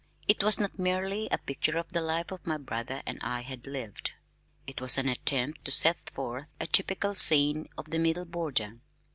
[0.27, 4.13] It was not merely a picture of the life my brother and I had lived,
[4.65, 8.79] it was an attempt to set forth a typical scene of the Middle Border.